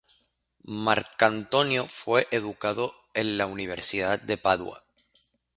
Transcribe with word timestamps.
Marcantonio 0.65 1.85
fue 1.85 2.27
educado 2.31 2.95
en 3.13 3.37
la 3.37 3.45
Universidad 3.45 4.19
de 4.19 4.35
Padua. 4.35 4.83